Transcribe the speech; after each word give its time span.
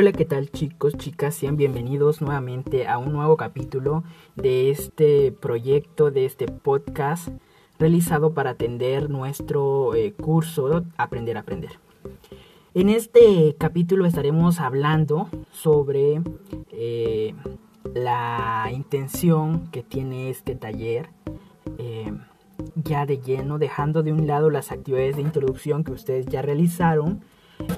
Hola, 0.00 0.12
¿qué 0.12 0.24
tal 0.24 0.52
chicos, 0.52 0.96
chicas? 0.96 1.34
Sean 1.34 1.56
bienvenidos 1.56 2.20
nuevamente 2.22 2.86
a 2.86 2.98
un 2.98 3.12
nuevo 3.12 3.36
capítulo 3.36 4.04
de 4.36 4.70
este 4.70 5.32
proyecto, 5.32 6.12
de 6.12 6.24
este 6.24 6.46
podcast 6.46 7.30
realizado 7.80 8.32
para 8.32 8.50
atender 8.50 9.10
nuestro 9.10 9.96
eh, 9.96 10.12
curso 10.12 10.84
Aprender 10.98 11.36
a 11.36 11.40
Aprender. 11.40 11.80
En 12.74 12.90
este 12.90 13.56
capítulo 13.58 14.06
estaremos 14.06 14.60
hablando 14.60 15.28
sobre 15.50 16.22
eh, 16.70 17.34
la 17.92 18.70
intención 18.72 19.66
que 19.72 19.82
tiene 19.82 20.30
este 20.30 20.54
taller 20.54 21.08
eh, 21.78 22.12
ya 22.76 23.04
de 23.04 23.18
lleno, 23.18 23.58
dejando 23.58 24.04
de 24.04 24.12
un 24.12 24.28
lado 24.28 24.48
las 24.48 24.70
actividades 24.70 25.16
de 25.16 25.22
introducción 25.22 25.82
que 25.82 25.90
ustedes 25.90 26.26
ya 26.26 26.40
realizaron, 26.40 27.24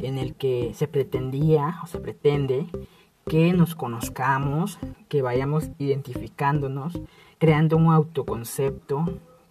en 0.03 0.19
el 0.19 0.35
que 0.35 0.73
se 0.75 0.89
pretendía 0.89 1.81
o 1.83 1.87
se 1.87 1.99
pretende 1.99 2.67
que 3.27 3.53
nos 3.53 3.75
conozcamos, 3.75 4.79
que 5.09 5.23
vayamos 5.23 5.71
identificándonos, 5.79 7.01
creando 7.39 7.77
un 7.77 7.93
autoconcepto, 7.93 9.05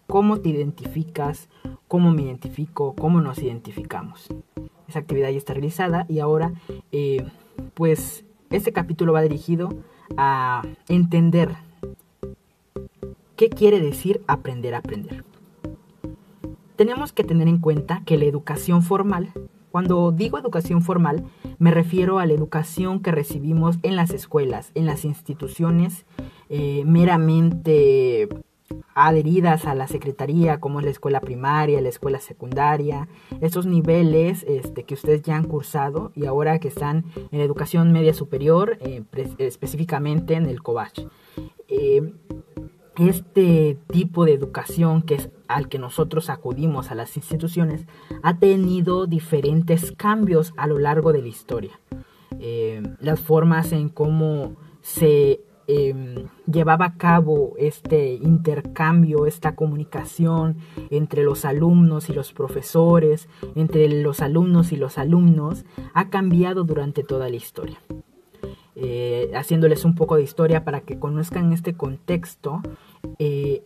cómo 0.08 0.40
te 0.40 0.50
identificas, 0.50 1.50
cómo 1.88 2.12
me 2.12 2.24
identifico, 2.24 2.96
cómo 2.96 3.22
nos 3.22 3.40
identificamos. 3.40 4.28
Esa 4.88 5.00
actividad 5.00 5.30
ya 5.30 5.38
está 5.38 5.54
realizada 5.54 6.06
y 6.10 6.20
ahora 6.20 6.52
eh, 6.92 7.26
pues 7.74 8.26
este 8.50 8.74
capítulo 8.74 9.14
va 9.14 9.22
dirigido 9.22 9.70
a 10.18 10.64
entender 10.88 11.56
qué 13.36 13.50
quiere 13.50 13.80
decir 13.80 14.22
aprender 14.28 14.74
a 14.74 14.80
aprender. 14.80 15.24
Tenemos 16.76 17.14
que 17.14 17.24
tener 17.24 17.48
en 17.48 17.60
cuenta 17.60 18.02
que 18.06 18.18
la 18.18 18.26
educación 18.26 18.82
formal, 18.82 19.32
cuando 19.72 20.12
digo 20.12 20.38
educación 20.38 20.82
formal, 20.82 21.26
me 21.58 21.72
refiero 21.72 22.20
a 22.20 22.26
la 22.26 22.34
educación 22.34 23.02
que 23.02 23.12
recibimos 23.12 23.78
en 23.84 23.96
las 23.96 24.12
escuelas, 24.12 24.72
en 24.76 24.86
las 24.86 25.06
instituciones 25.06 26.06
eh, 26.50 26.84
meramente 26.86 28.28
adheridas 28.94 29.66
a 29.66 29.76
la 29.76 29.88
secretaría, 29.88 30.60
como 30.60 30.80
es 30.80 30.86
la 30.86 30.92
escuela 30.92 31.22
primaria, 31.22 31.82
la 31.82 31.90
escuela 31.90 32.20
secundaria, 32.20 33.08
esos 33.42 33.66
niveles 33.66 34.44
este, 34.48 34.84
que 34.84 34.94
ustedes 34.94 35.22
ya 35.22 35.36
han 35.36 35.46
cursado 35.46 36.12
y 36.16 36.26
ahora 36.26 36.60
que 36.60 36.68
están 36.68 37.06
en 37.32 37.42
educación 37.42 37.92
media 37.92 38.14
superior, 38.14 38.78
eh, 38.82 39.04
específicamente 39.38 40.36
en 40.36 40.46
el 40.46 40.62
COVACH. 40.62 41.08
Eh, 41.68 42.14
este 43.00 43.78
tipo 43.92 44.26
de 44.26 44.34
educación 44.34 45.02
que 45.02 45.16
es 45.16 45.30
al 45.48 45.68
que 45.68 45.80
nosotros 45.80 46.30
acudimos 46.30 46.92
a 46.92 46.96
las 46.96 47.18
instituciones 47.18 47.86
ha 48.22 48.38
tenido 48.38 49.08
diferentes 49.08 49.92
cambios 49.94 50.54
a 50.58 50.68
lo 50.68 50.78
largo 50.78 51.12
de 51.14 51.22
la 51.22 51.28
historia. 51.28 51.80
Eh, 52.40 52.84
las 53.00 53.20
formas 53.20 53.72
en 53.72 53.90
cómo 53.90 54.56
se 54.82 55.42
Em, 55.72 56.26
llevaba 56.52 56.86
a 56.86 56.98
cabo 56.98 57.54
este 57.60 58.16
intercambio, 58.16 59.28
esta 59.28 59.54
comunicación 59.54 60.58
entre 60.90 61.22
los 61.22 61.46
alumnos 61.46 62.10
y 62.10 62.14
los 62.14 62.34
profesores, 62.34 63.30
entre 63.54 63.88
los 64.02 64.22
alumnos 64.22 64.72
y 64.72 64.78
los 64.78 64.98
alumnos, 64.98 65.66
ha 65.94 66.10
cambiado 66.10 66.64
durante 66.64 67.04
toda 67.04 67.30
la 67.30 67.36
historia. 67.36 67.78
Eh, 68.82 69.32
haciéndoles 69.36 69.84
un 69.84 69.94
poco 69.94 70.16
de 70.16 70.24
historia 70.24 70.64
para 70.64 70.80
que 70.80 70.98
conozcan 70.98 71.52
este 71.52 71.74
contexto, 71.74 72.62
eh, 73.18 73.62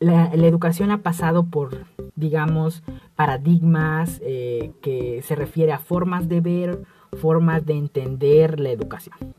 la, 0.00 0.32
educación 0.34 0.90
ha 0.90 1.02
pasado 1.02 1.44
por, 1.44 1.86
digamos, 2.16 2.82
paradigmas 3.14 4.20
eh, 4.24 4.72
que 4.82 5.22
se 5.22 5.36
refiere 5.36 5.70
a 5.70 5.78
formas 5.78 6.28
de 6.28 6.40
ver, 6.40 6.82
formas 7.20 7.64
de 7.66 7.74
entender 7.74 8.58
la 8.58 8.70
educación 8.70 9.34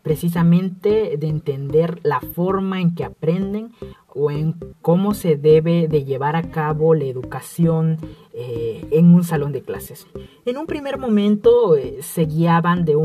precisamente 0.00 1.18
de 1.18 1.28
entender 1.28 2.00
la 2.02 2.20
forma 2.20 2.80
en 2.80 2.94
que 2.94 3.04
aprenden 3.04 3.72
o 4.08 4.30
en 4.30 4.54
cómo 4.80 5.12
se 5.12 5.36
debe 5.36 5.86
de 5.86 6.04
llevar 6.04 6.34
a 6.34 6.50
cabo 6.50 6.94
la 6.94 7.04
educación 7.04 7.98
en 8.32 9.12
un 9.12 9.22
salón 9.22 9.52
de 9.52 9.60
clases. 9.60 10.06
En 10.46 10.56
un 10.56 10.66
primer 10.66 10.96
momento 10.96 11.74
se 12.00 12.24
guiaban 12.24 12.86
de 12.86 12.96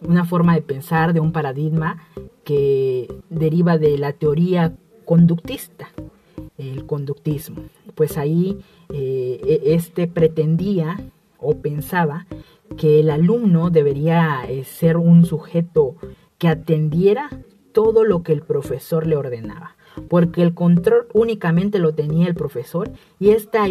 una 0.00 0.24
forma 0.24 0.54
de 0.54 0.62
pensar, 0.62 1.12
de 1.12 1.20
un 1.20 1.32
paradigma 1.32 1.98
que 2.44 3.12
deriva 3.30 3.78
de 3.78 3.98
la 3.98 4.12
teoría 4.12 4.74
conductista, 5.04 5.88
el 6.58 6.86
conductismo. 6.86 7.62
Pues 7.94 8.18
ahí 8.18 8.58
eh, 8.92 9.40
e, 9.44 9.74
este 9.74 10.06
pretendía 10.06 10.98
o 11.38 11.56
pensaba 11.58 12.26
que 12.76 13.00
el 13.00 13.10
alumno 13.10 13.70
debería 13.70 14.44
eh, 14.48 14.64
ser 14.64 14.96
un 14.96 15.24
sujeto 15.24 15.96
que 16.38 16.48
atendiera 16.48 17.30
todo 17.72 18.04
lo 18.04 18.22
que 18.22 18.32
el 18.32 18.42
profesor 18.42 19.06
le 19.06 19.16
ordenaba, 19.16 19.76
porque 20.08 20.42
el 20.42 20.54
control 20.54 21.06
únicamente 21.12 21.78
lo 21.78 21.94
tenía 21.94 22.26
el 22.26 22.34
profesor 22.34 22.90
y 23.18 23.30
esta, 23.30 23.66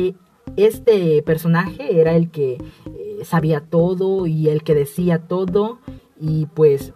este 0.57 1.22
personaje 1.24 2.00
era 2.00 2.16
el 2.16 2.30
que 2.30 2.53
eh, 2.86 3.19
sabía 3.24 3.62
todo 3.62 4.28
y 4.28 4.50
el 4.50 4.63
que 4.63 4.75
decía 4.75 5.19
todo 5.19 5.80
y 6.19 6.45
pues 6.47 6.93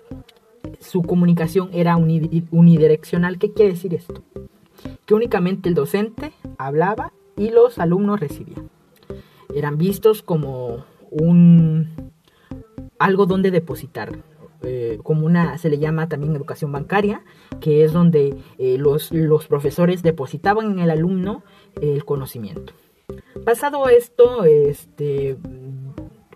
su 0.79 1.01
comunicación 1.01 1.69
era 1.73 1.97
unidireccional. 1.97 3.37
¿Qué 3.37 3.53
quiere 3.53 3.73
decir 3.73 3.93
esto? 3.93 4.23
Que 5.05 5.13
únicamente 5.13 5.69
el 5.69 5.75
docente 5.75 6.31
hablaba 6.57 7.13
y 7.35 7.49
los 7.49 7.79
alumnos 7.79 8.19
recibían. 8.19 8.69
Eran 9.53 9.77
vistos 9.77 10.21
como 10.21 10.85
un 11.11 12.11
algo 12.97 13.25
donde 13.25 13.51
depositar. 13.51 14.19
Eh, 14.61 14.99
como 15.03 15.25
una, 15.25 15.57
se 15.57 15.69
le 15.69 15.79
llama 15.79 16.09
también 16.09 16.35
educación 16.35 16.73
bancaria, 16.73 17.23
que 17.61 17.85
es 17.85 17.93
donde 17.93 18.35
eh, 18.57 18.77
los, 18.77 19.09
los, 19.13 19.47
profesores 19.47 20.03
depositaban 20.03 20.71
en 20.71 20.79
el 20.79 20.91
alumno 20.91 21.43
el 21.81 22.03
conocimiento. 22.03 22.73
Pasado 23.45 23.87
esto, 23.87 24.43
este, 24.43 25.37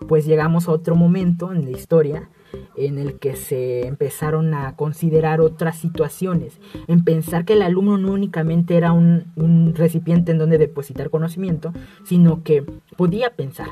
pues 0.08 0.26
llegamos 0.26 0.70
a 0.70 0.72
otro 0.72 0.96
momento 0.96 1.52
en 1.52 1.66
la 1.66 1.72
historia 1.72 2.30
en 2.76 2.98
el 2.98 3.20
que 3.20 3.36
se 3.36 3.88
empezaron 3.88 4.54
a 4.54 4.76
considerar 4.76 5.42
otras 5.42 5.78
situaciones, 5.78 6.60
en 6.88 7.04
pensar 7.04 7.46
que 7.46 7.54
el 7.54 7.62
alumno 7.62 7.98
no 7.98 8.14
únicamente 8.14 8.76
era 8.76 8.92
un, 8.92 9.74
recipiente 9.76 10.32
en 10.32 10.38
donde 10.38 10.58
depositar 10.58 11.10
conocimiento, 11.10 11.74
sino 12.04 12.44
que 12.44 12.64
podía 12.98 13.32
pensar, 13.32 13.70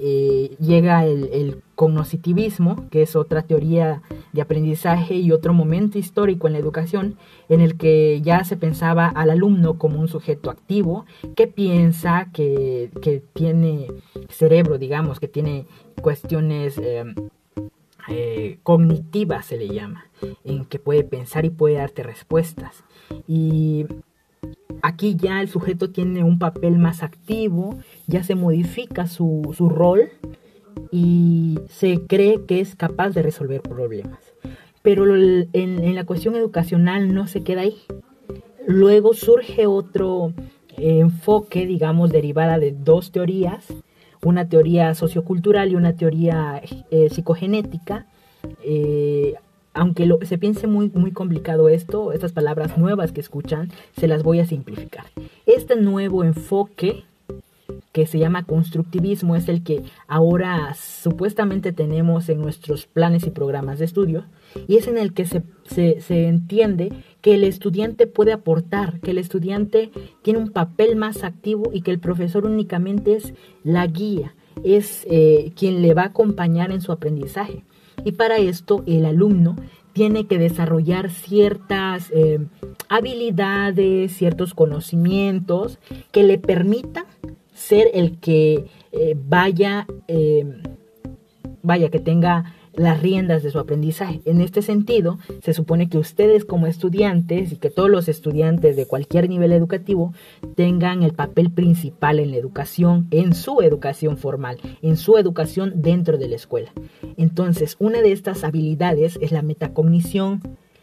eh, 0.00 0.56
llega 0.58 1.04
el, 1.04 1.28
el 1.32 1.62
que 2.90 3.02
es 3.02 3.16
otra 3.16 3.42
teoría 3.42 4.02
de 4.32 4.40
aprendizaje 4.40 5.16
y 5.16 5.32
otro 5.32 5.52
momento 5.52 5.98
histórico 5.98 6.46
en 6.46 6.52
la 6.52 6.60
educación, 6.60 7.16
en 7.48 7.60
el 7.60 7.76
que 7.76 8.20
ya 8.22 8.44
se 8.44 8.56
pensaba 8.56 9.08
al 9.08 9.30
alumno 9.30 9.78
como 9.78 9.98
un 9.98 10.06
sujeto 10.06 10.50
activo, 10.50 11.06
que 11.34 11.48
piensa, 11.48 12.28
que, 12.32 12.90
tiene 13.32 13.88
cerebro, 14.28 14.78
digamos, 14.78 15.18
que 15.18 15.28
tiene 15.28 15.66
cuestiones 16.00 16.78
eh, 16.78 17.04
eh, 18.08 18.58
cognitivas, 18.62 19.46
se 19.46 19.56
le 19.56 19.68
llama, 19.68 20.06
en 20.44 20.64
que 20.64 20.78
puede 20.78 21.04
pensar 21.04 21.44
y 21.44 21.50
puede 21.50 21.76
darte 21.76 22.02
respuestas. 22.02 22.84
Y 23.26 23.86
Aquí 24.82 25.14
ya 25.14 25.40
el 25.40 25.48
sujeto 25.48 25.90
tiene 25.90 26.24
un 26.24 26.40
papel 26.40 26.76
más 26.76 27.04
activo, 27.04 27.78
ya 28.08 28.24
se 28.24 28.34
modifica 28.34 29.06
su, 29.06 29.54
rol 29.58 30.10
y 30.90 31.60
se 31.68 32.00
cree 32.08 32.44
que 32.46 32.58
es 32.58 32.74
capaz 32.74 33.10
de 33.10 33.22
resolver 33.22 33.62
problemas. 33.62 34.18
Pero 34.82 35.04
en, 35.14 35.94
la 35.94 36.04
cuestión 36.04 36.34
educacional 36.34 37.14
no 37.14 37.28
se 37.28 37.44
queda 37.44 37.60
ahí. 37.60 37.76
Luego 38.66 39.14
surge 39.14 39.68
otro 39.68 40.32
enfoque, 40.76 41.64
digamos, 41.64 42.10
derivada 42.10 42.58
de 42.58 42.72
dos 42.72 43.12
teorías, 43.12 43.72
una 44.24 44.48
teoría 44.48 44.94
sociocultural 44.94 45.70
y 45.70 45.74
una 45.74 45.94
teoría 45.94 46.62
eh, 46.90 47.08
psicogenética. 47.10 48.06
Eh, 48.64 49.34
aunque 49.74 50.06
lo, 50.06 50.18
se 50.22 50.38
piense 50.38 50.66
muy, 50.66 50.90
muy 50.94 51.12
complicado 51.12 51.68
esto, 51.68 52.12
estas 52.12 52.32
palabras 52.32 52.76
nuevas 52.76 53.12
que 53.12 53.20
escuchan, 53.20 53.70
se 53.98 54.06
las 54.06 54.22
voy 54.22 54.40
a 54.40 54.46
simplificar. 54.46 55.06
Este 55.46 55.76
nuevo 55.76 56.24
enfoque 56.24 57.04
que 57.92 58.06
se 58.06 58.18
llama 58.18 58.44
constructivismo 58.44 59.36
es 59.36 59.48
el 59.48 59.62
que 59.62 59.82
ahora 60.08 60.74
supuestamente 60.74 61.72
tenemos 61.72 62.28
en 62.30 62.40
nuestros 62.40 62.86
planes 62.86 63.26
y 63.26 63.30
programas 63.30 63.78
de 63.78 63.84
estudio 63.84 64.24
y 64.66 64.76
es 64.76 64.88
en 64.88 64.96
el 64.96 65.12
que 65.12 65.26
se, 65.26 65.42
se, 65.64 66.26
entiende 66.26 66.92
que 67.20 67.34
el 67.34 67.44
estudiante 67.44 68.06
puede 68.06 68.32
aportar, 68.32 69.00
que 69.00 69.10
el 69.10 69.18
estudiante 69.18 69.90
tiene 70.22 70.38
un 70.38 70.50
papel 70.50 70.96
más 70.96 71.22
activo 71.22 71.70
y 71.72 71.82
que 71.82 71.90
el 71.90 71.98
profesor 71.98 72.46
únicamente 72.46 73.14
es 73.14 73.34
la 73.62 73.86
guía, 73.86 74.34
es 74.64 75.06
eh, 75.10 75.52
quien 75.54 75.82
le 75.82 75.94
va 75.94 76.02
a 76.02 76.06
acompañar 76.06 76.72
en 76.72 76.80
su 76.80 76.92
aprendizaje. 76.92 77.64
Y 78.04 78.12
para 78.12 78.38
esto 78.38 78.82
el 78.86 79.04
alumno 79.04 79.56
tiene 79.92 80.26
que 80.26 80.38
desarrollar 80.38 81.10
ciertas 81.10 82.10
eh, 82.14 82.38
habilidades, 82.88 84.12
ciertos 84.12 84.54
conocimientos 84.54 85.78
que 86.10 86.22
le 86.22 86.38
permitan 86.38 87.04
ser 87.62 87.88
el 87.94 88.18
que 88.18 88.66
eh, 88.90 89.16
vaya, 89.16 89.86
eh, 90.08 90.44
vaya, 91.62 91.90
que 91.90 92.00
tenga 92.00 92.54
las 92.74 93.00
riendas 93.00 93.42
de 93.42 93.50
su 93.50 93.58
aprendizaje. 93.58 94.20
En 94.24 94.40
este 94.40 94.62
sentido, 94.62 95.18
se 95.42 95.52
supone 95.52 95.88
que 95.88 95.98
ustedes 95.98 96.44
como 96.44 96.66
estudiantes 96.66 97.52
y 97.52 97.56
que 97.56 97.70
todos 97.70 97.90
los 97.90 98.08
estudiantes 98.08 98.76
de 98.76 98.86
cualquier 98.86 99.28
nivel 99.28 99.52
educativo 99.52 100.12
tengan 100.56 101.02
el 101.02 101.12
papel 101.12 101.50
principal 101.50 102.18
en 102.18 102.30
la 102.30 102.38
educación, 102.38 103.08
en 103.10 103.34
su 103.34 103.60
educación 103.60 104.16
formal, 104.16 104.58
en 104.80 104.96
su 104.96 105.16
educación 105.18 105.82
dentro 105.82 106.18
de 106.18 106.28
la 106.28 106.36
escuela. 106.36 106.72
Entonces, 107.16 107.76
una 107.78 108.00
de 108.00 108.12
estas 108.12 108.42
habilidades 108.42 109.18
es 109.20 109.32
la 109.32 109.42
metacognición. 109.42 110.40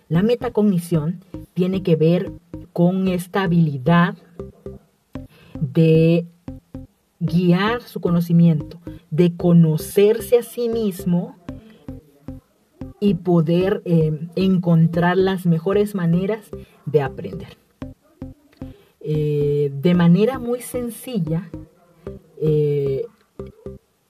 La 0.08 0.22
metacognición 0.22 1.24
tiene 1.54 1.84
que 1.84 1.96
ver 1.96 2.32
con 2.72 3.08
esta 3.08 3.44
habilidad 3.44 4.16
de 5.60 6.26
guiar 7.20 7.82
su 7.82 8.00
conocimiento, 8.02 8.80
de 9.12 9.36
conocerse 9.36 10.38
a 10.38 10.44
sí 10.44 10.70
mismo 10.70 11.38
y 13.00 13.16
poder 13.16 13.82
eh, 13.86 14.28
encontrar 14.36 15.18
las 15.18 15.46
mejores 15.46 15.96
maneras 15.96 16.50
de 16.86 17.02
aprender. 17.02 17.58
Eh, 19.02 19.72
de 19.74 19.94
manera 19.96 20.40
muy 20.40 20.62
sencilla, 20.62 21.50
eh, 22.42 23.06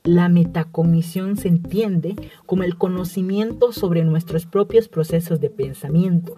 la 0.03 0.27
metacognición 0.29 1.37
se 1.37 1.49
entiende 1.49 2.15
como 2.45 2.63
el 2.63 2.77
conocimiento 2.77 3.71
sobre 3.71 4.03
nuestros 4.03 4.45
propios 4.45 4.87
procesos 4.87 5.39
de 5.39 5.49
pensamiento. 5.49 6.35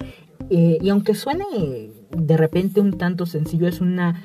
Y 0.50 0.90
aunque 0.90 1.16
suene 1.16 1.92
de 2.10 2.38
repente 2.38 2.82
un 2.82 2.98
tanto 2.98 3.26
sencillo, 3.26 3.68
es 3.68 3.82
una, 3.82 4.24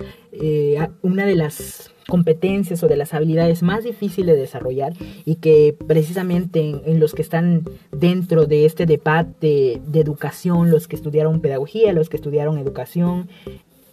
una 1.02 1.26
de 1.26 1.34
las 1.36 1.90
competencias 2.06 2.82
o 2.82 2.88
de 2.88 2.96
las 2.96 3.14
habilidades 3.14 3.62
más 3.62 3.84
difíciles 3.84 4.34
de 4.34 4.40
desarrollar 4.40 4.92
y 5.24 5.36
que 5.36 5.76
precisamente 5.86 6.60
en, 6.60 7.00
los 7.00 7.14
que 7.14 7.22
están 7.22 7.64
dentro 7.90 8.46
de 8.46 8.64
este 8.64 8.86
debate 8.86 9.80
de, 9.84 10.00
educación, 10.00 10.70
los 10.70 10.86
que 10.86 10.96
estudiaron 10.96 11.40
pedagogía, 11.40 11.92
los 11.92 12.08
que 12.08 12.16
estudiaron 12.16 12.58
educación 12.58 13.28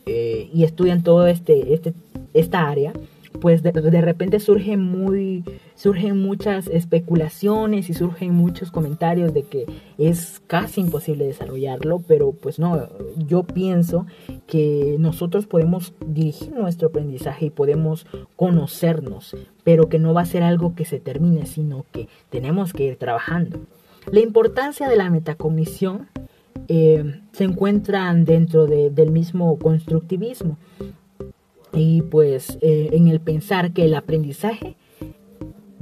eh, 0.06 0.50
y 0.54 0.64
estudian 0.64 1.02
todo 1.02 1.28
este, 1.28 1.74
este, 1.74 1.94
esta 2.34 2.70
área, 2.70 2.94
pues 3.40 3.64
de, 3.64 4.02
repente 4.02 4.40
surgen 4.40 4.82
muy 4.82 5.44
surgen 5.76 6.22
muchas 6.22 6.68
especulaciones 6.68 7.90
y 7.90 7.94
surgen 7.94 8.34
muchos 8.34 8.72
comentarios 8.72 9.34
de 9.34 9.44
que 9.44 9.66
es 9.98 10.42
casi 10.48 10.82
imposible 10.82 11.26
desarrollarlo, 11.26 12.02
pero 12.08 12.32
pues 12.32 12.60
no, 12.60 12.88
yo 13.18 13.44
pienso 13.44 14.06
que 14.48 14.96
nosotros 15.00 15.48
podemos 15.48 15.94
dirigir 16.06 16.52
nuestro 16.54 16.90
aprendizaje 16.90 17.48
y 17.48 17.50
podemos 17.50 18.06
conocernos, 18.36 19.36
pero 19.64 19.90
que 19.90 20.00
no 20.00 20.14
va 20.14 20.22
a 20.22 20.26
ser 20.26 20.44
algo 20.44 20.76
que 20.76 20.86
se 20.86 21.00
termine, 21.00 21.46
sino 21.46 21.86
que 21.92 22.08
tenemos 22.30 22.74
que 22.74 22.86
ir 22.86 22.98
trabajando. 22.98 23.60
La 24.12 24.20
importancia 24.20 24.88
de 24.88 24.98
la 24.98 25.10
metacognición 25.10 26.08
eh, 26.68 27.22
se 27.32 27.44
encuentra 27.44 28.14
dentro 28.14 28.68
del 28.68 29.12
mismo 29.12 29.58
constructivismo 29.58 30.58
y 31.74 32.02
pues 32.02 32.58
eh, 32.62 32.90
en 32.94 33.08
el 33.08 33.20
pensar 33.20 33.72
que 33.72 33.86
el 33.86 33.96
aprendizaje 33.96 34.76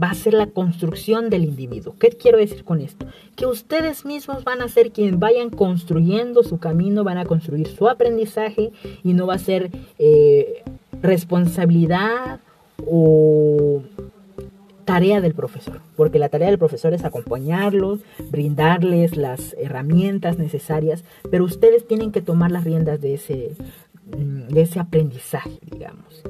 va 0.01 0.09
a 0.09 0.15
ser 0.15 0.33
la 0.33 0.47
construcción 0.47 1.29
del 1.29 1.43
individuo. 1.43 1.95
¿Qué 1.99 2.09
quiero 2.09 2.37
decir 2.37 2.63
con 2.63 2.81
esto? 2.81 3.05
Que 3.35 3.45
ustedes 3.45 4.05
mismos 4.05 4.43
van 4.43 4.61
a 4.61 4.67
ser 4.67 4.91
quienes 4.91 5.19
vayan 5.19 5.49
construyendo 5.49 6.43
su 6.43 6.57
camino, 6.57 7.03
van 7.03 7.17
a 7.17 7.25
construir 7.25 7.67
su 7.67 7.87
aprendizaje 7.87 8.71
y 9.03 9.13
no 9.13 9.27
va 9.27 9.35
a 9.35 9.39
ser 9.39 9.69
eh, 9.99 10.63
responsabilidad 11.01 12.39
o 12.87 13.83
tarea 14.85 15.21
del 15.21 15.35
profesor, 15.35 15.81
porque 15.95 16.19
la 16.19 16.29
tarea 16.29 16.47
del 16.47 16.57
profesor 16.57 16.93
es 16.93 17.05
acompañarlos, 17.05 17.99
brindarles 18.29 19.15
las 19.15 19.55
herramientas 19.59 20.39
necesarias, 20.39 21.03
pero 21.29 21.45
ustedes 21.45 21.87
tienen 21.87 22.11
que 22.11 22.21
tomar 22.21 22.51
las 22.51 22.63
riendas 22.63 22.99
de 22.99 23.13
ese, 23.13 23.51
de 24.15 24.61
ese 24.61 24.79
aprendizaje, 24.79 25.59
digamos. 25.61 26.23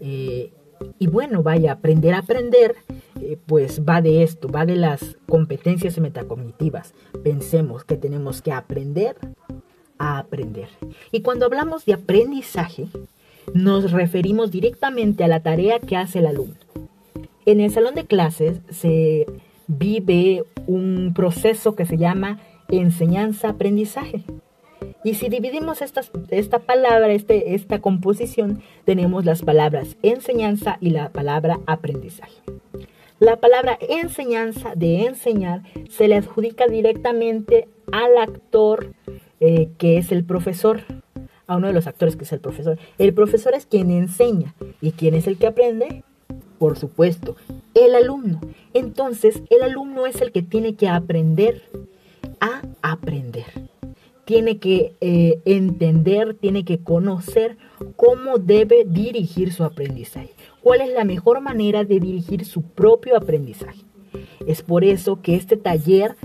Eh, 0.00 0.52
y 0.98 1.06
bueno, 1.06 1.42
vaya, 1.42 1.72
aprender 1.72 2.14
a 2.14 2.18
aprender, 2.18 2.76
eh, 3.20 3.38
pues 3.46 3.82
va 3.88 4.00
de 4.00 4.22
esto, 4.22 4.48
va 4.48 4.66
de 4.66 4.76
las 4.76 5.16
competencias 5.28 5.98
metacognitivas. 5.98 6.94
Pensemos 7.22 7.84
que 7.84 7.96
tenemos 7.96 8.42
que 8.42 8.52
aprender 8.52 9.16
a 9.98 10.18
aprender. 10.18 10.68
Y 11.12 11.22
cuando 11.22 11.46
hablamos 11.46 11.84
de 11.84 11.94
aprendizaje, 11.94 12.88
nos 13.52 13.92
referimos 13.92 14.50
directamente 14.50 15.24
a 15.24 15.28
la 15.28 15.40
tarea 15.40 15.80
que 15.80 15.96
hace 15.96 16.20
el 16.20 16.26
alumno. 16.26 16.56
En 17.46 17.60
el 17.60 17.70
salón 17.70 17.94
de 17.94 18.06
clases 18.06 18.60
se 18.70 19.26
vive 19.66 20.44
un 20.66 21.12
proceso 21.14 21.74
que 21.74 21.86
se 21.86 21.98
llama 21.98 22.38
enseñanza-aprendizaje. 22.68 24.24
Y 25.04 25.14
si 25.14 25.28
dividimos 25.28 25.82
esta 25.82 26.58
palabra, 26.60 27.12
este, 27.12 27.54
esta 27.54 27.82
composición, 27.82 28.62
tenemos 28.86 29.26
las 29.26 29.42
palabras 29.42 29.98
enseñanza 30.02 30.78
y 30.80 30.90
la 30.90 31.10
palabra 31.10 31.60
aprendizaje. 31.66 32.40
La 33.20 33.36
palabra 33.36 33.78
enseñanza, 33.80 34.72
de 34.74 35.04
enseñar, 35.04 35.62
se 35.90 36.08
le 36.08 36.16
adjudica 36.16 36.66
directamente 36.66 37.68
al 37.92 38.16
actor 38.16 38.94
eh, 39.40 39.68
que 39.76 39.98
es 39.98 40.10
el 40.10 40.24
profesor, 40.24 40.80
a 41.46 41.56
uno 41.56 41.66
de 41.66 41.74
los 41.74 41.86
actores 41.86 42.16
que 42.16 42.24
es 42.24 42.32
el 42.32 42.40
profesor. 42.40 42.78
El 42.96 43.12
profesor 43.12 43.52
es 43.54 43.66
quien 43.66 43.90
enseña 43.90 44.54
y 44.80 44.92
quien 44.92 45.14
es 45.14 45.26
el 45.26 45.36
que 45.36 45.46
aprende, 45.46 46.02
por 46.58 46.78
supuesto, 46.78 47.36
el 47.74 47.94
alumno. 47.94 48.40
Entonces, 48.72 49.42
el 49.50 49.62
alumno 49.62 50.06
es 50.06 50.22
el 50.22 50.32
que 50.32 50.42
tiene 50.42 50.76
que 50.76 50.88
aprender 50.88 51.62
a 52.40 52.62
aprender 52.80 53.63
tiene 54.24 54.58
que 54.58 54.94
eh, 55.00 55.40
entender, 55.44 56.34
tiene 56.34 56.64
que 56.64 56.78
conocer 56.78 57.56
cómo 57.96 58.38
debe 58.38 58.84
dirigir 58.84 59.52
su 59.52 59.64
aprendizaje, 59.64 60.30
cuál 60.62 60.80
es 60.80 60.92
la 60.92 61.04
mejor 61.04 61.40
manera 61.40 61.84
de 61.84 62.00
dirigir 62.00 62.44
su 62.44 62.62
propio 62.62 63.16
aprendizaje. 63.16 63.82
Es 64.46 64.62
por 64.62 64.84
eso 64.84 65.20
que 65.22 65.34
este 65.34 65.56
taller 65.56 66.16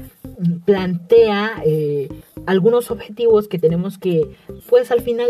plantea 0.65 1.61
eh, 1.65 2.09
algunos 2.45 2.91
objetivos 2.91 3.47
que 3.47 3.59
tenemos 3.59 3.97
que, 3.97 4.29
pues 4.69 4.91
al 4.91 5.01
final, 5.01 5.29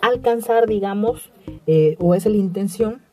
alcanzar, 0.00 0.66
digamos, 0.66 1.30
eh, 1.66 1.96
o 1.98 2.14
es 2.14 2.26
la 2.26 2.36
intención 2.36 3.05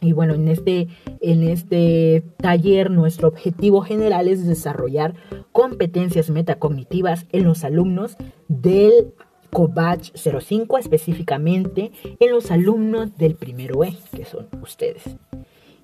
y 0.00 0.12
bueno, 0.12 0.34
en 0.34 0.48
este, 0.48 0.88
en 1.20 1.42
este 1.42 2.22
taller 2.36 2.90
nuestro 2.90 3.28
objetivo 3.28 3.80
general 3.80 4.28
es 4.28 4.46
desarrollar 4.46 5.14
competencias 5.52 6.30
metacognitivas 6.30 7.26
en 7.32 7.44
los 7.44 7.64
alumnos 7.64 8.16
del 8.48 9.14
COBACH 9.50 10.12
05, 10.14 10.78
específicamente 10.78 11.92
en 12.18 12.30
los 12.30 12.50
alumnos 12.50 13.16
del 13.16 13.36
primero 13.36 13.84
E, 13.84 13.96
que 14.14 14.24
son 14.24 14.48
ustedes. 14.60 15.16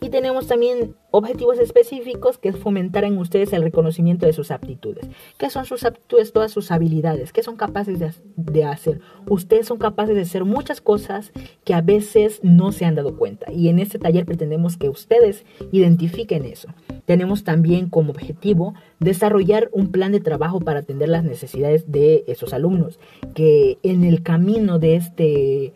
Y 0.01 0.09
tenemos 0.09 0.47
también 0.47 0.95
objetivos 1.11 1.59
específicos 1.59 2.39
que 2.39 2.53
fomentar 2.53 3.05
en 3.05 3.19
ustedes 3.19 3.53
el 3.53 3.63
reconocimiento 3.63 4.25
de 4.25 4.33
sus 4.33 4.51
aptitudes. 4.51 5.09
¿Qué 5.37 5.51
son 5.51 5.67
sus 5.67 5.85
aptitudes? 5.85 6.33
Todas 6.33 6.53
sus 6.53 6.71
habilidades. 6.71 7.33
¿Qué 7.33 7.43
son 7.43 7.57
capaces 7.57 7.99
de, 7.99 8.65
hacer? 8.65 9.01
Ustedes 9.29 9.67
son 9.67 9.79
capaces 9.79 10.15
de 10.15 10.23
hacer 10.23 10.45
muchas 10.45 10.81
cosas 10.81 11.33
que 11.65 11.75
a 11.75 11.83
veces 11.83 12.41
no 12.43 12.73
se 12.73 12.87
han 12.87 12.95
dado 12.95 13.17
cuenta. 13.19 13.53
Y 13.53 13.69
en 13.69 13.79
este 13.79 13.99
taller 13.99 14.25
pretendemos 14.25 14.79
que 14.79 14.89
ustedes 14.89 15.45
identifiquen 15.71 16.47
eso. 16.47 16.69
Tenemos 17.05 17.45
también 17.45 17.91
como 17.91 18.13
objetivo 18.13 18.75
desarrollar 19.01 19.69
un 19.73 19.91
plan 19.91 20.13
de 20.13 20.21
trabajo 20.21 20.61
para 20.61 20.81
atender 20.81 21.11
las 21.11 21.25
necesidades 21.25 21.93
de 21.93 22.25
esos 22.27 22.55
alumnos. 22.55 22.99
Que 23.35 23.79
en 23.83 24.05
el 24.05 24.23
camino 24.23 24.79
de 24.79 24.97
este 24.97 25.73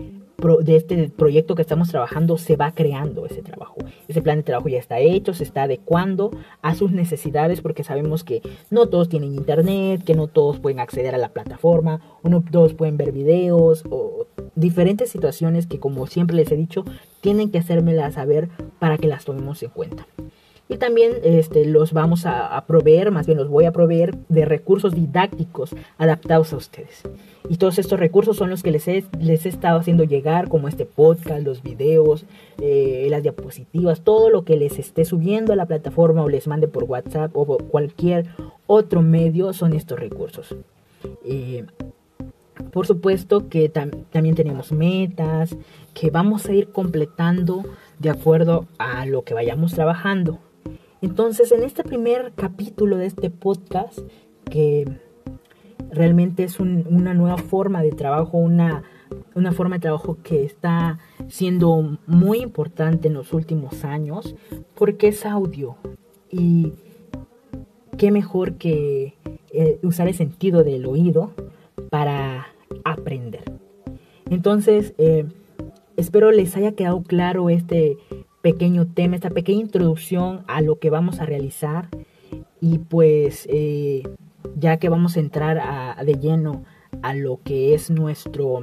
de 0.62 0.76
este 0.76 1.08
proyecto 1.08 1.54
que 1.54 1.62
estamos 1.62 1.88
trabajando 1.88 2.38
se 2.38 2.56
va 2.56 2.72
creando 2.72 3.26
ese 3.26 3.42
trabajo. 3.42 3.76
Ese 4.08 4.22
plan 4.22 4.38
de 4.38 4.42
trabajo 4.42 4.68
ya 4.68 4.78
está 4.78 5.00
hecho, 5.00 5.34
se 5.34 5.44
está 5.44 5.64
adecuando 5.64 6.30
a 6.62 6.74
sus 6.74 6.92
necesidades 6.92 7.60
porque 7.60 7.84
sabemos 7.84 8.24
que 8.24 8.42
no 8.70 8.88
todos 8.88 9.08
tienen 9.08 9.34
internet, 9.34 10.04
que 10.04 10.14
no 10.14 10.26
todos 10.26 10.60
pueden 10.60 10.80
acceder 10.80 11.14
a 11.14 11.18
la 11.18 11.30
plataforma, 11.30 12.00
o 12.22 12.28
no 12.28 12.42
todos 12.42 12.74
pueden 12.74 12.96
ver 12.96 13.12
videos 13.12 13.84
o 13.90 14.26
diferentes 14.54 15.10
situaciones 15.10 15.66
que 15.66 15.80
como 15.80 16.06
siempre 16.06 16.36
les 16.36 16.50
he 16.52 16.56
dicho, 16.56 16.84
tienen 17.20 17.50
que 17.50 17.58
hacérmelas 17.58 18.14
saber 18.14 18.48
para 18.78 18.98
que 18.98 19.08
las 19.08 19.24
tomemos 19.24 19.62
en 19.62 19.70
cuenta. 19.70 20.06
Y 20.66 20.78
también 20.78 21.12
este, 21.22 21.66
los 21.66 21.92
vamos 21.92 22.24
a, 22.24 22.64
proveer, 22.66 23.10
más 23.10 23.26
bien 23.26 23.36
los 23.36 23.48
voy 23.48 23.66
a 23.66 23.72
proveer 23.72 24.16
de 24.30 24.46
recursos 24.46 24.94
didácticos 24.94 25.74
adaptados 25.98 26.54
a 26.54 26.56
ustedes. 26.56 27.02
Y 27.50 27.58
todos 27.58 27.78
estos 27.78 28.00
recursos 28.00 28.38
son 28.38 28.48
los 28.48 28.62
que 28.62 28.70
les 28.70 28.88
he, 28.88 29.04
les 29.20 29.44
estado 29.44 29.78
haciendo 29.78 30.04
llegar, 30.04 30.48
como 30.48 30.68
este 30.68 30.86
podcast, 30.86 31.44
los 31.44 31.62
videos, 31.62 32.24
eh, 32.62 33.06
las 33.10 33.22
diapositivas, 33.22 34.00
todo 34.00 34.30
lo 34.30 34.44
que 34.44 34.56
les 34.56 34.78
esté 34.78 35.04
subiendo 35.04 35.52
a 35.52 35.56
la 35.56 35.66
plataforma 35.66 36.22
o 36.22 36.30
les 36.30 36.46
mande 36.46 36.66
por 36.66 36.84
WhatsApp 36.84 37.36
o 37.36 37.58
cualquier 37.58 38.26
otro 38.66 39.02
medio 39.02 39.52
son 39.52 39.74
estos 39.74 39.98
recursos. 39.98 40.56
Eh, 41.26 41.66
por 42.72 42.86
supuesto 42.86 43.48
que 43.48 43.68
también 43.68 44.34
tenemos 44.34 44.72
metas 44.72 45.56
que 45.92 46.10
vamos 46.10 46.46
a 46.46 46.52
ir 46.52 46.68
completando 46.68 47.64
de 47.98 48.10
acuerdo 48.10 48.66
a 48.78 49.06
lo 49.06 49.22
que 49.22 49.34
vayamos 49.34 49.74
trabajando. 49.74 50.38
Entonces, 51.04 51.52
en 51.52 51.62
este 51.64 51.84
primer 51.84 52.32
capítulo 52.34 52.96
de 52.96 53.04
este 53.04 53.28
podcast, 53.28 53.98
que 54.50 54.88
realmente 55.90 56.44
es 56.44 56.58
una 56.58 57.12
nueva 57.12 57.36
forma 57.36 57.82
de 57.82 57.92
trabajo, 57.92 58.38
una, 58.38 58.84
una 59.34 59.52
forma 59.52 59.76
de 59.76 59.80
trabajo 59.80 60.16
que 60.22 60.44
está 60.44 60.98
siendo 61.28 61.98
muy 62.06 62.38
importante 62.38 63.08
en 63.08 63.14
los 63.14 63.34
últimos 63.34 63.84
años, 63.84 64.34
porque 64.74 65.08
es 65.08 65.26
audio. 65.26 65.76
Y 66.30 66.72
qué 67.98 68.10
mejor 68.10 68.54
que 68.54 69.12
eh, 69.52 69.80
usar 69.82 70.08
el 70.08 70.14
sentido 70.14 70.64
del 70.64 70.86
oído 70.86 71.32
para 71.90 72.46
aprender. 72.82 73.44
Entonces, 74.30 74.94
eh, 74.96 75.26
espero 75.98 76.32
les 76.32 76.56
haya 76.56 76.72
quedado 76.72 77.02
claro 77.02 77.50
este 77.50 77.98
pequeño 78.44 78.86
tema, 78.86 79.16
esta 79.16 79.30
pequeña 79.30 79.62
introducción 79.62 80.44
a 80.48 80.60
lo 80.60 80.78
que 80.78 80.90
vamos 80.90 81.18
a 81.18 81.24
realizar. 81.24 81.88
Y 82.60 82.78
pues, 82.78 83.48
eh, 83.50 84.02
ya 84.54 84.76
que 84.76 84.90
vamos 84.90 85.16
a 85.16 85.20
entrar 85.20 85.58
a, 85.58 86.04
de 86.04 86.16
lleno 86.16 86.62
a 87.00 87.14
lo 87.14 87.40
que 87.42 87.72
es 87.72 87.90
nuestro 87.90 88.62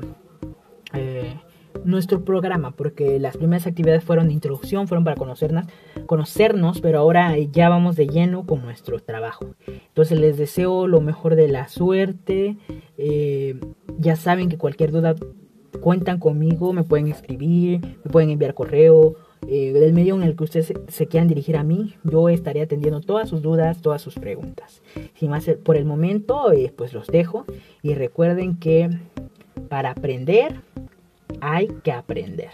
nuestro 1.83 2.23
programa, 2.23 2.71
porque 2.71 3.19
las 3.19 3.37
primeras 3.37 3.65
actividades 3.65 4.03
fueron 4.03 4.27
de 4.27 4.33
introducción, 4.33 4.87
fueron 4.87 5.03
para 5.03 5.15
conocernos, 5.15 5.65
conocernos, 6.05 6.81
pero 6.81 6.99
ahora 6.99 7.35
ya 7.37 7.69
vamos 7.69 7.95
de 7.95 8.07
lleno 8.07 8.45
con 8.45 8.61
nuestro 8.61 8.99
trabajo. 8.99 9.55
Entonces 9.67 10.19
les 10.19 10.37
deseo 10.37 10.87
lo 10.87 11.01
mejor 11.01 11.35
de 11.35 11.47
la 11.47 11.69
suerte. 11.69 12.57
Eh, 12.97 13.59
ya 13.97 14.15
saben 14.15 14.49
que 14.49 14.57
cualquier 14.57 14.91
duda 14.91 15.15
cuentan 15.79 16.19
conmigo, 16.19 16.73
me 16.73 16.83
pueden 16.83 17.07
escribir, 17.07 17.81
me 18.03 18.11
pueden 18.11 18.29
enviar 18.29 18.53
correo. 18.53 19.15
Eh, 19.47 19.73
del 19.73 19.93
medio 19.93 20.15
en 20.15 20.23
el 20.23 20.35
que 20.35 20.43
ustedes 20.43 20.73
se, 20.87 21.07
quieran 21.07 21.27
dirigir 21.27 21.57
a 21.57 21.63
mí, 21.63 21.95
yo 22.03 22.29
estaré 22.29 22.61
atendiendo 22.61 23.01
todas 23.01 23.27
sus 23.27 23.41
dudas, 23.41 23.81
todas 23.81 24.01
sus 24.01 24.15
preguntas. 24.15 24.81
Sin 25.15 25.31
más 25.31 25.49
por 25.63 25.77
el 25.77 25.85
momento, 25.85 26.51
eh, 26.51 26.71
pues 26.75 26.93
los 26.93 27.07
dejo 27.07 27.45
y 27.81 27.95
recuerden 27.95 28.57
que 28.57 28.89
para 29.67 29.91
aprender 29.91 30.61
hay 31.41 31.67
que 31.83 31.91
aprender. 31.91 32.51